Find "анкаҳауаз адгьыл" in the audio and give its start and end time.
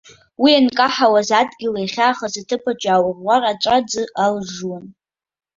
0.59-1.75